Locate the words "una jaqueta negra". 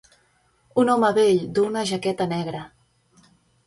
1.71-2.67